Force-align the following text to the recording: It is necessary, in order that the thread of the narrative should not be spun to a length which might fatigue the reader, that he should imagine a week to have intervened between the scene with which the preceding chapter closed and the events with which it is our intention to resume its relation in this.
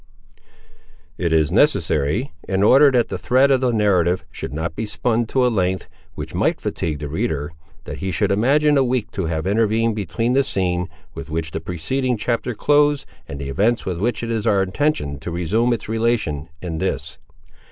It 1.19 1.31
is 1.31 1.51
necessary, 1.51 2.33
in 2.49 2.63
order 2.63 2.89
that 2.89 3.09
the 3.09 3.19
thread 3.19 3.51
of 3.51 3.61
the 3.61 3.71
narrative 3.71 4.25
should 4.31 4.51
not 4.51 4.75
be 4.75 4.87
spun 4.87 5.27
to 5.27 5.45
a 5.45 5.47
length 5.49 5.87
which 6.15 6.33
might 6.33 6.59
fatigue 6.59 6.97
the 6.97 7.07
reader, 7.07 7.51
that 7.83 7.97
he 7.99 8.09
should 8.11 8.31
imagine 8.31 8.79
a 8.79 8.83
week 8.83 9.11
to 9.11 9.25
have 9.27 9.45
intervened 9.45 9.95
between 9.95 10.33
the 10.33 10.41
scene 10.43 10.89
with 11.13 11.29
which 11.29 11.51
the 11.51 11.61
preceding 11.61 12.17
chapter 12.17 12.55
closed 12.55 13.05
and 13.27 13.39
the 13.39 13.49
events 13.49 13.85
with 13.85 13.99
which 13.99 14.23
it 14.23 14.31
is 14.31 14.47
our 14.47 14.63
intention 14.63 15.19
to 15.19 15.29
resume 15.29 15.71
its 15.71 15.87
relation 15.87 16.49
in 16.63 16.79
this. 16.79 17.19